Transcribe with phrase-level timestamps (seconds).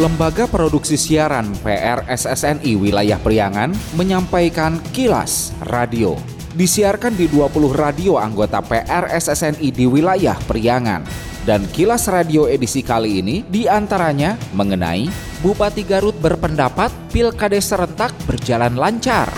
[0.00, 3.68] Lembaga Produksi Siaran PRSSNI Wilayah Priangan
[4.00, 6.16] menyampaikan kilas radio.
[6.56, 11.04] Disiarkan di 20 radio anggota PRSSNI di wilayah Priangan.
[11.44, 15.04] Dan kilas radio edisi kali ini di antaranya mengenai
[15.44, 19.28] Bupati Garut berpendapat pilkades serentak berjalan lancar.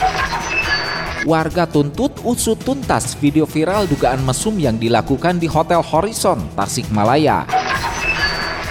[1.27, 7.62] Warga tuntut usut tuntas video viral dugaan mesum yang dilakukan di Hotel Horizon, Tasikmalaya.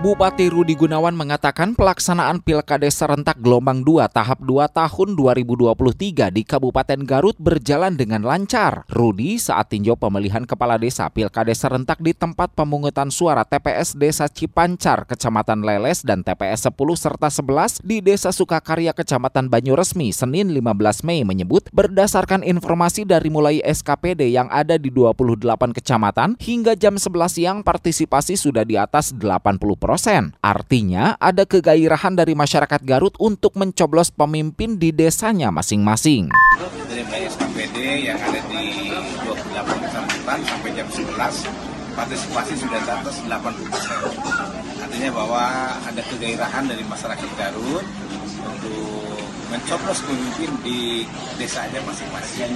[0.00, 7.04] Bupati Rudi Gunawan mengatakan pelaksanaan Pilkades serentak gelombang 2 tahap 2 tahun 2023 di Kabupaten
[7.04, 8.88] Garut berjalan dengan lancar.
[8.88, 15.04] Rudi saat tinjau pemilihan kepala desa Pilkades serentak di tempat pemungutan suara TPS Desa Cipancar,
[15.04, 21.28] Kecamatan Leles dan TPS 10 serta 11 di Desa Sukakarya, Kecamatan Banyuresmi, Senin 15 Mei
[21.28, 25.44] menyebut berdasarkan informasi dari mulai SKPD yang ada di 28
[25.76, 29.89] kecamatan hingga jam 11 siang partisipasi sudah di atas 80
[30.38, 36.30] Artinya ada kegairahan dari masyarakat Garut untuk mencoblos pemimpin di desanya masing-masing.
[36.86, 38.94] Dari mulai SKPD yang ada di
[39.26, 41.10] 28 kecamatan sampai jam 11
[41.98, 45.44] partisipasi sudah di atas 80 Artinya bahwa
[45.82, 47.84] ada kegairahan dari masyarakat Garut
[48.46, 49.09] untuk
[49.50, 51.02] mencoblos pemimpin di
[51.36, 52.54] desanya masing-masing.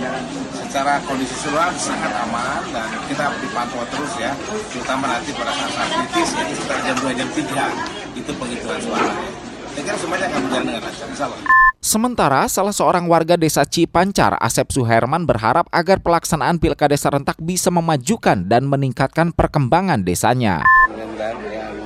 [0.55, 4.31] Secara kondisi keseluruhan sangat aman dan kita dipantau terus ya,
[4.71, 9.11] terutama nanti pada saat-saat kritis, yaitu sekitar jam 2 jam 3 itu penghitungan suara.
[9.11, 9.31] Ya.
[9.75, 11.39] Saya kira semuanya akan berjalan dengan lancar, insya Allah.
[11.85, 18.49] Sementara salah seorang warga desa Cipancar, Asep Suherman berharap agar pelaksanaan pilkada serentak bisa memajukan
[18.49, 20.65] dan meningkatkan perkembangan desanya.
[20.89, 21.77] Mudah-mudahan yang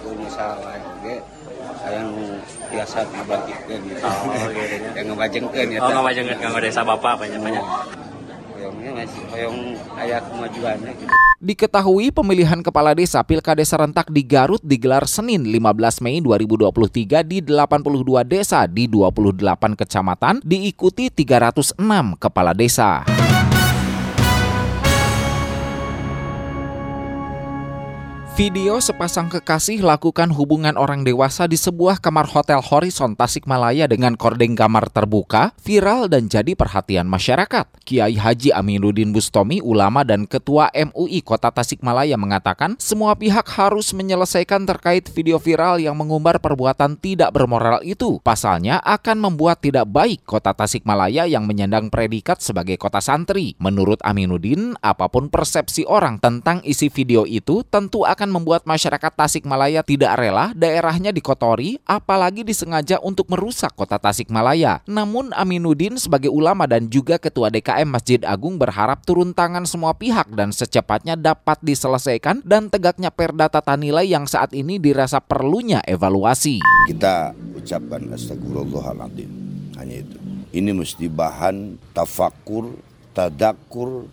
[0.00, 0.72] punya salah
[1.92, 2.08] yang
[2.86, 4.00] biasa dibangkitkan gitu.
[4.06, 4.90] Oh, gitu ya.
[4.94, 5.78] yang ngebajengkan ya.
[5.82, 7.64] Oh, ngebajengkan kanggo desa Bapak banyak-banyak.
[8.54, 9.58] Hoyongnya masih hoyong
[9.98, 11.10] aya kemajuannya gitu.
[11.36, 18.22] Diketahui pemilihan kepala desa Pilkades serentak di Garut digelar Senin 15 Mei 2023 di 82
[18.22, 21.76] desa di 28 kecamatan diikuti 306
[22.22, 23.02] kepala desa.
[28.36, 34.52] Video sepasang kekasih lakukan hubungan orang dewasa di sebuah kamar hotel Horizon Tasikmalaya dengan kordeng
[34.52, 37.64] kamar terbuka, viral dan jadi perhatian masyarakat.
[37.88, 44.68] Kiai Haji Aminuddin Bustomi, ulama dan ketua MUI Kota Tasikmalaya mengatakan semua pihak harus menyelesaikan
[44.68, 48.20] terkait video viral yang mengumbar perbuatan tidak bermoral itu.
[48.20, 53.56] Pasalnya akan membuat tidak baik Kota Tasikmalaya yang menyandang predikat sebagai kota santri.
[53.64, 59.14] Menurut Aminuddin, apa pun persepsi orang tentang isi video itu tentu akan akan membuat masyarakat
[59.14, 64.82] Tasikmalaya tidak rela daerahnya dikotori, apalagi disengaja untuk merusak kota Tasikmalaya.
[64.90, 70.26] Namun Aminuddin sebagai ulama dan juga ketua DKM Masjid Agung berharap turun tangan semua pihak
[70.34, 76.58] dan secepatnya dapat diselesaikan dan tegaknya perda tata nilai yang saat ini dirasa perlunya evaluasi.
[76.90, 79.30] Kita ucapkan astagfirullahaladzim.
[79.78, 80.18] Hanya itu.
[80.50, 82.74] Ini mesti bahan tafakur,
[83.14, 84.10] tadakur,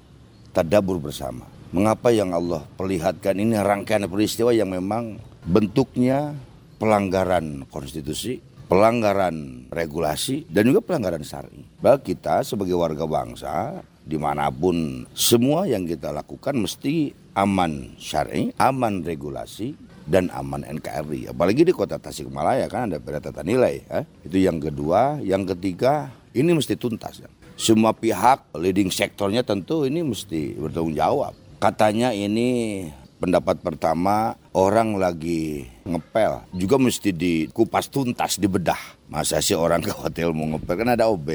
[0.54, 1.53] tadabur bersama.
[1.74, 6.38] Mengapa yang Allah perlihatkan ini rangkaian peristiwa yang memang bentuknya
[6.78, 8.38] pelanggaran konstitusi,
[8.70, 11.66] pelanggaran regulasi, dan juga pelanggaran syari.
[11.82, 18.54] Bagi kita sebagai warga bangsa, di mana pun semua yang kita lakukan mesti aman syari,
[18.62, 19.74] aman regulasi,
[20.06, 21.34] dan aman NKRI.
[21.34, 23.82] Apalagi di kota Tasikmalaya kan ada tata nilai.
[23.90, 24.06] Ya.
[24.22, 25.18] Itu yang kedua.
[25.26, 27.18] Yang ketiga, ini mesti tuntas.
[27.18, 27.34] Ya.
[27.58, 31.34] Semua pihak, leading sektornya tentu ini mesti bertanggung jawab
[31.64, 32.84] Katanya ini
[33.24, 36.44] pendapat pertama orang lagi ngepel.
[36.52, 39.00] Juga mesti dikupas tuntas dibedah.
[39.08, 40.76] Masa sih orang ke hotel mau ngepel?
[40.76, 41.32] Kan ada OB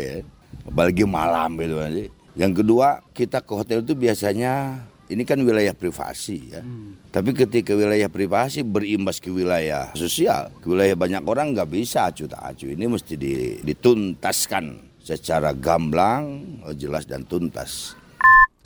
[0.69, 2.05] apalagi malam gitu aja
[2.39, 6.63] yang kedua kita ke hotel itu biasanya ini kan wilayah privasi ya.
[6.63, 7.01] Hmm.
[7.11, 10.53] tapi ketika wilayah privasi berimbas ke wilayah sosial.
[10.63, 12.71] Ke wilayah banyak orang nggak bisa acu tak acu.
[12.71, 13.17] Ini mesti
[13.65, 14.65] dituntaskan
[15.03, 16.45] secara gamblang
[16.77, 17.98] jelas dan tuntas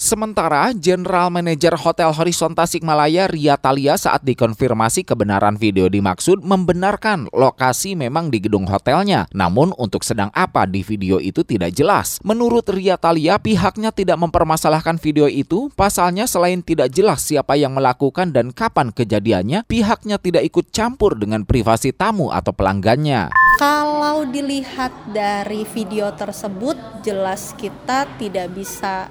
[0.03, 7.95] Sementara General Manager Hotel Horizon Tasikmalaya Ria Talia saat dikonfirmasi kebenaran video dimaksud membenarkan lokasi
[7.95, 9.31] memang di gedung hotelnya.
[9.31, 12.19] Namun untuk sedang apa di video itu tidak jelas.
[12.27, 18.35] Menurut Ria Talia pihaknya tidak mempermasalahkan video itu, pasalnya selain tidak jelas siapa yang melakukan
[18.35, 23.31] dan kapan kejadiannya, pihaknya tidak ikut campur dengan privasi tamu atau pelanggannya.
[23.63, 26.75] Kalau dilihat dari video tersebut
[27.07, 29.07] jelas kita tidak bisa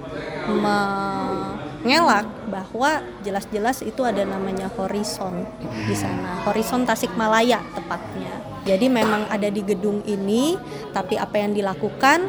[0.51, 0.75] me
[1.88, 5.48] ngelak bahwa jelas-jelas itu ada namanya horizon
[5.88, 8.44] di sana, horizon Tasikmalaya tepatnya.
[8.68, 10.59] Jadi memang ada di gedung ini,
[10.92, 12.27] tapi apa yang dilakukan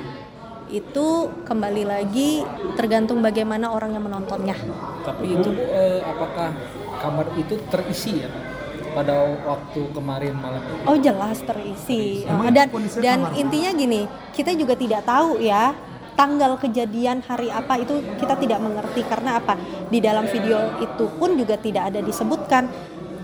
[0.71, 2.47] itu kembali lagi
[2.79, 4.55] tergantung bagaimana orang yang menontonnya.
[5.03, 6.55] Tapi itu eh, apakah
[7.03, 8.52] kamar itu terisi ya
[8.93, 10.75] pada waktu kemarin malam itu?
[10.85, 12.25] Oh jelas terisi.
[12.29, 12.69] Oh, dan
[13.01, 14.05] dan intinya gini,
[14.37, 15.73] kita juga tidak tahu ya
[16.13, 19.57] tanggal kejadian hari apa itu kita tidak mengerti karena apa
[19.89, 22.69] di dalam video itu pun juga tidak ada disebutkan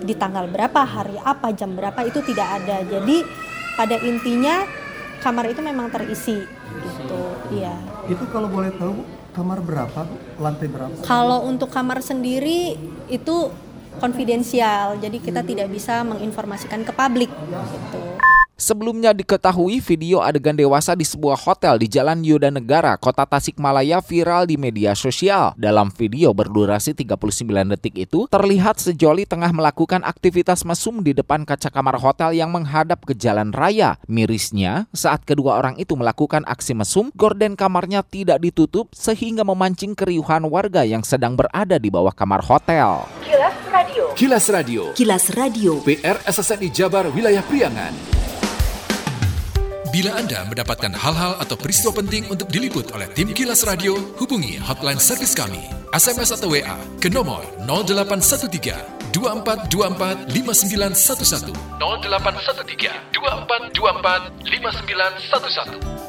[0.01, 3.17] di tanggal berapa hari apa jam berapa itu tidak ada jadi
[3.77, 4.65] pada intinya
[5.21, 6.39] kamar itu memang terisi
[6.81, 7.21] gitu
[7.53, 7.77] iya
[8.09, 9.05] Itu kalau boleh tahu
[9.37, 10.17] kamar berapa, Bu?
[10.41, 10.95] lantai berapa?
[11.05, 12.75] kalau untuk kamar sendiri
[13.13, 13.53] itu
[13.99, 18.19] konfidensial jadi kita tidak bisa menginformasikan ke publik gitu
[18.59, 24.51] Sebelumnya diketahui video adegan dewasa di sebuah hotel di Jalan Yuda Negara, Kota Tasikmalaya viral
[24.51, 25.55] di media sosial.
[25.55, 27.47] Dalam video berdurasi 39
[27.79, 33.07] detik itu, terlihat sejoli tengah melakukan aktivitas mesum di depan kaca kamar hotel yang menghadap
[33.07, 33.95] ke jalan raya.
[34.11, 40.43] Mirisnya, saat kedua orang itu melakukan aksi mesum, gorden kamarnya tidak ditutup sehingga memancing keriuhan
[40.51, 43.07] warga yang sedang berada di bawah kamar hotel.
[43.99, 44.95] Kilas Radio.
[44.95, 45.83] Kilas Radio.
[45.83, 47.91] PR SSNI Jabar Wilayah Priangan.
[49.91, 55.03] Bila Anda mendapatkan hal-hal atau peristiwa penting untuk diliput oleh tim Kilas Radio, hubungi hotline
[55.03, 55.67] servis kami.
[55.91, 66.08] SMS atau WA ke nomor 0813 2424 5911 0813 2424 5911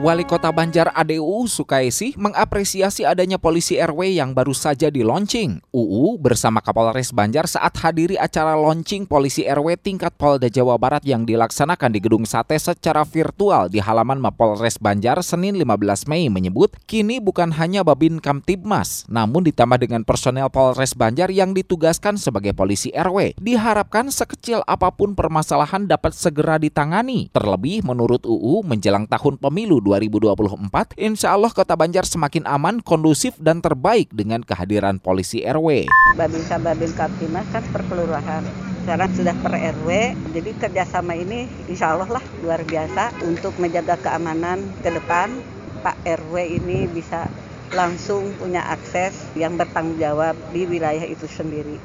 [0.00, 5.60] Wali Kota Banjar ADU Sukaisi mengapresiasi adanya polisi RW yang baru saja di launching.
[5.76, 11.28] UU bersama Kapolres Banjar saat hadiri acara launching polisi RW tingkat Polda Jawa Barat yang
[11.28, 17.20] dilaksanakan di Gedung Sate secara virtual di halaman Mapolres Banjar Senin 15 Mei menyebut kini
[17.20, 23.36] bukan hanya Babin Kamtibmas, namun ditambah dengan personel Polres Banjar yang ditugaskan sebagai polisi RW.
[23.36, 27.28] Diharapkan sekecil apa pun permasalahan dapat segera ditangani.
[27.36, 33.58] Terlebih menurut UU menjelang tahun pemilu 2024, insya Allah Kota Banjar semakin aman, kondusif, dan
[33.58, 35.90] terbaik dengan kehadiran polisi RW.
[36.14, 38.46] Babinsa Babin Kaptimas kan per kelurahan.
[38.86, 44.62] Sekarang sudah per RW, jadi kerjasama ini insya Allah lah luar biasa untuk menjaga keamanan
[44.78, 45.34] ke depan.
[45.82, 47.26] Pak RW ini bisa
[47.74, 51.80] langsung punya akses yang bertanggung jawab di wilayah itu sendiri.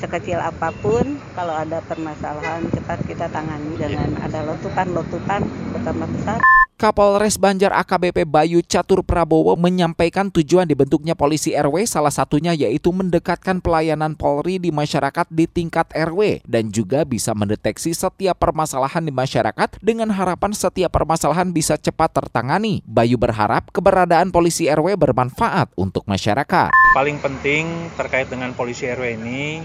[0.00, 5.44] Sekecil apa pun, kalau ada permasalahan cepat kita tangani dengan ada letupan-letupan
[5.76, 6.49] pertama besar.
[6.80, 13.60] Kapolres Banjar AKBP Bayu Catur Prabowo menyampaikan tujuan dibentuknya polisi RW salah satunya yaitu mendekatkan
[13.60, 19.76] pelayanan Polri di masyarakat di tingkat RW dan juga bisa mendeteksi setiap permasalahan di masyarakat
[19.84, 22.80] dengan harapan setiap permasalahan bisa cepat tertangani.
[22.88, 26.72] Bayu berharap keberadaan polisi RW bermanfaat untuk masyarakat.
[26.96, 29.60] Paling penting terkait dengan polisi RW ini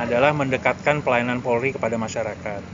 [0.00, 2.64] adalah mendekatkan pelayanan Polri kepada masyarakat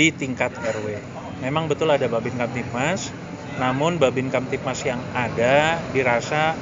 [0.00, 1.27] di tingkat RW.
[1.38, 3.14] Memang betul ada Babin Kamtipmas,
[3.62, 6.58] namun Babin Kamtipmas yang ada dirasa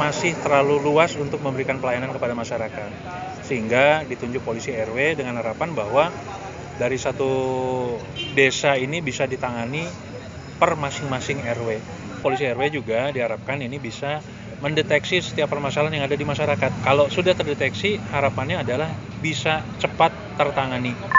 [0.00, 2.90] masih terlalu luas untuk memberikan pelayanan kepada masyarakat.
[3.44, 6.08] Sehingga ditunjuk polisi RW dengan harapan bahwa
[6.76, 7.28] dari satu
[8.36, 9.84] desa ini bisa ditangani
[10.56, 11.80] per masing-masing RW.
[12.20, 14.20] Polisi RW juga diharapkan ini bisa
[14.60, 16.72] mendeteksi setiap permasalahan yang ada di masyarakat.
[16.80, 18.88] Kalau sudah terdeteksi, harapannya adalah
[19.20, 21.15] bisa cepat tertangani.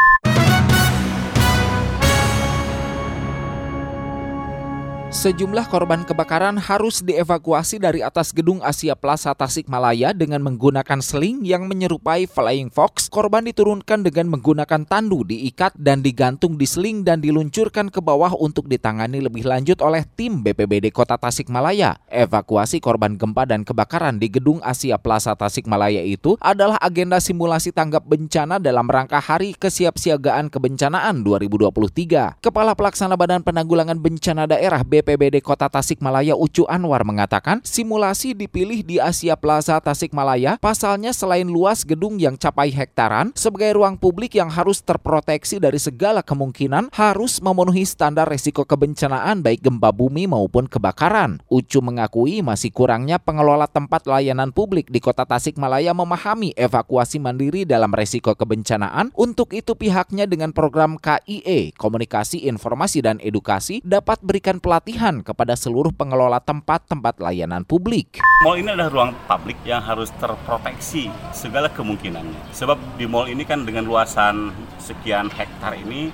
[5.07, 11.63] Sejumlah korban kebakaran harus dievakuasi dari atas gedung Asia Plaza Tasikmalaya dengan menggunakan seling yang
[11.63, 13.07] menyerupai Flying Fox.
[13.07, 18.67] Korban diturunkan dengan menggunakan tandu diikat dan digantung di seling dan diluncurkan ke bawah untuk
[18.67, 21.95] ditangani lebih lanjut oleh tim BPBD Kota Tasikmalaya.
[22.11, 28.03] Evakuasi korban gempa dan kebakaran di gedung Asia Plaza Tasikmalaya itu adalah agenda simulasi tanggap
[28.03, 32.43] bencana dalam rangka Hari Kesiapsiagaan Kebencanaan 2023.
[32.43, 38.97] Kepala Pelaksana Badan Penanggulangan Bencana Daerah BPBD Kota Tasikmalaya Ucu Anwar mengatakan simulasi dipilih di
[38.97, 44.81] Asia Plaza Tasikmalaya pasalnya selain luas gedung yang capai hektaran sebagai ruang publik yang harus
[44.81, 51.45] terproteksi dari segala kemungkinan harus memenuhi standar resiko kebencanaan baik gempa bumi maupun kebakaran.
[51.45, 57.93] Ucu mengakui masih kurangnya pengelola tempat layanan publik di Kota Tasikmalaya memahami evakuasi mandiri dalam
[57.93, 59.13] resiko kebencanaan.
[59.13, 65.51] Untuk itu pihaknya dengan program KIE Komunikasi Informasi dan Edukasi dapat berikan pelatihan pelatihan kepada
[65.59, 68.23] seluruh pengelola tempat-tempat layanan publik.
[68.47, 72.55] Mall ini adalah ruang publik yang harus terproteksi segala kemungkinannya.
[72.55, 76.07] Sebab di mall ini kan dengan luasan sekian hektar ini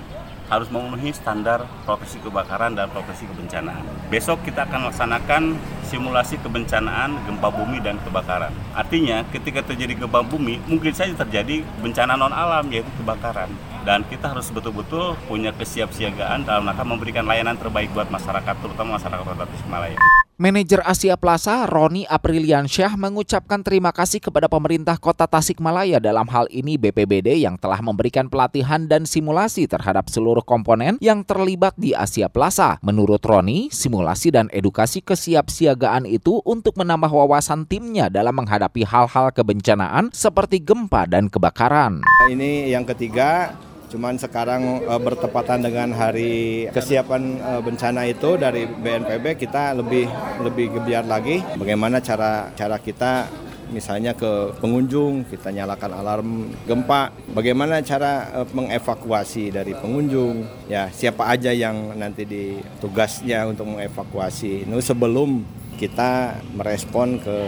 [0.50, 4.10] harus memenuhi standar profesi kebakaran dan profesi kebencanaan.
[4.10, 5.54] Besok kita akan laksanakan
[5.86, 8.50] simulasi kebencanaan gempa bumi dan kebakaran.
[8.74, 13.54] Artinya ketika terjadi gempa bumi mungkin saja terjadi bencana non alam yaitu kebakaran.
[13.84, 19.22] Dan kita harus betul-betul punya kesiapsiagaan dalam rangka memberikan layanan terbaik buat masyarakat terutama masyarakat
[19.28, 20.00] Kota Tasikmalaya.
[20.34, 26.74] Manajer Asia Plaza, Roni Apriliansyah mengucapkan terima kasih kepada pemerintah kota Tasikmalaya dalam hal ini
[26.74, 32.82] BPBD yang telah memberikan pelatihan dan simulasi terhadap seluruh komponen yang terlibat di Asia Plaza.
[32.82, 40.10] Menurut Roni, simulasi dan edukasi kesiapsiagaan itu untuk menambah wawasan timnya dalam menghadapi hal-hal kebencanaan
[40.10, 42.02] seperti gempa dan kebakaran.
[42.26, 43.54] Ini yang ketiga,
[43.94, 50.10] Cuman sekarang e, bertepatan dengan hari kesiapan e, bencana itu dari BNPB kita lebih
[50.42, 51.38] lebih gebiar lagi.
[51.54, 53.30] Bagaimana cara cara kita
[53.70, 56.30] misalnya ke pengunjung kita nyalakan alarm
[56.66, 57.14] gempa.
[57.38, 60.42] Bagaimana cara e, mengevakuasi dari pengunjung?
[60.66, 64.66] Ya siapa aja yang nanti di tugasnya untuk mengevakuasi.
[64.66, 65.46] Itu sebelum
[65.78, 67.38] kita merespon ke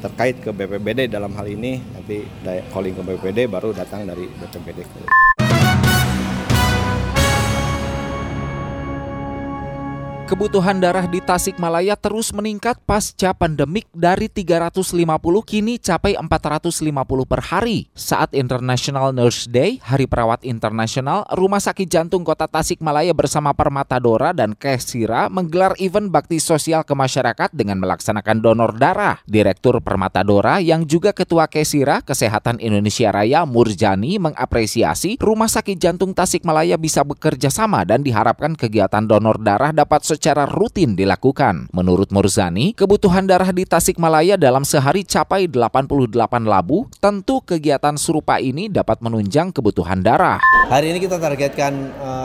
[0.00, 2.24] terkait ke BPBD dalam hal ini nanti
[2.72, 4.80] calling ke BPBD baru datang dari BPBD
[10.30, 14.94] Kebutuhan darah di Tasikmalaya terus meningkat pasca pandemik dari 350
[15.42, 16.86] kini capai 450
[17.26, 17.90] per hari.
[17.98, 24.54] Saat International Nurse Day, Hari Perawat Internasional, Rumah Sakit Jantung Kota Tasikmalaya bersama Permatadora dan
[24.54, 29.18] Kesira menggelar event bakti sosial ke masyarakat dengan melaksanakan donor darah.
[29.26, 36.78] Direktur Permatadora yang juga Ketua Kesira Kesehatan Indonesia Raya Murjani mengapresiasi Rumah Sakit Jantung Tasikmalaya
[36.78, 41.72] bisa bekerja sama dan diharapkan kegiatan donor darah dapat secara rutin dilakukan.
[41.72, 46.84] Menurut Murzani, kebutuhan darah di Tasikmalaya dalam sehari capai 88 labu.
[47.00, 50.36] Tentu kegiatan serupa ini dapat menunjang kebutuhan darah.
[50.68, 51.72] Hari ini kita targetkan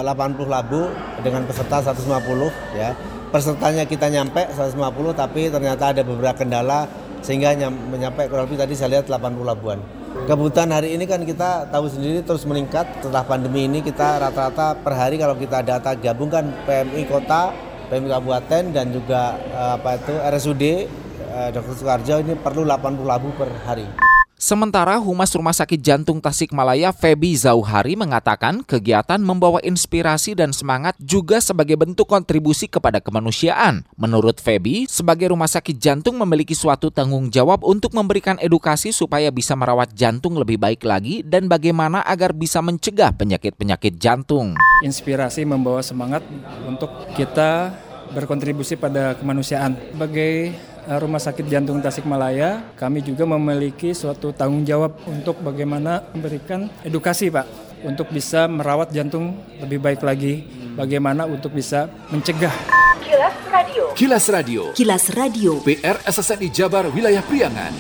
[0.03, 0.91] 80 eh, labu
[1.23, 2.91] dengan peserta 150 ya.
[3.31, 4.75] Pesertanya kita nyampe 150
[5.15, 6.91] tapi ternyata ada beberapa kendala
[7.23, 9.79] sehingga menyampai kurang lebih tadi saya lihat 80 labuan.
[10.27, 14.93] Kebutuhan hari ini kan kita tahu sendiri terus meningkat setelah pandemi ini kita rata-rata per
[14.95, 17.51] hari kalau kita data gabungkan PMI kota
[17.87, 21.73] PMI Kabupaten dan juga eh, apa itu RSUD eh, Dr.
[21.77, 24.14] Soekarjo ini perlu 80 labu per hari.
[24.45, 31.41] Sementara Humas Rumah Sakit Jantung Tasikmalaya Febi Zauhari mengatakan kegiatan membawa inspirasi dan semangat juga
[31.41, 33.89] sebagai bentuk kontribusi kepada kemanusiaan.
[33.97, 39.57] Menurut Febi, sebagai rumah sakit jantung memiliki suatu tanggung jawab untuk memberikan edukasi supaya bisa
[39.57, 44.53] merawat jantung lebih baik lagi dan bagaimana agar bisa mencegah penyakit-penyakit jantung.
[44.85, 46.21] Inspirasi membawa semangat
[46.69, 47.73] untuk kita
[48.13, 49.73] berkontribusi pada kemanusiaan.
[49.89, 50.53] Sebagai
[50.85, 57.45] Rumah Sakit Jantung Tasikmalaya, kami juga memiliki suatu tanggung jawab untuk bagaimana memberikan edukasi, Pak,
[57.81, 60.45] untuk bisa merawat jantung lebih baik lagi,
[60.77, 62.53] bagaimana untuk bisa mencegah.
[63.01, 63.83] Kilas Radio.
[63.97, 64.61] Kilas Radio.
[64.77, 65.51] Kilas Radio.
[65.65, 67.73] PR SSNI Jabar Wilayah Priangan.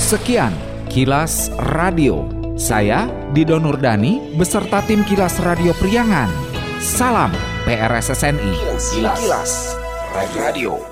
[0.00, 0.50] Sekian
[0.90, 2.26] Kilas Radio.
[2.58, 6.28] Saya Dido Nurdani beserta tim Kilas Radio Priangan.
[6.82, 7.30] Salam
[7.62, 8.52] PRSSNI.
[8.90, 9.52] Kilas, Kilas.
[10.34, 10.89] Radio.